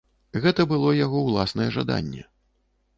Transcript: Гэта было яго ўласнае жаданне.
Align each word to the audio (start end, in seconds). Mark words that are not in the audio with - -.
Гэта 0.45 0.65
было 0.71 0.95
яго 1.05 1.23
ўласнае 1.27 1.71
жаданне. 1.79 2.29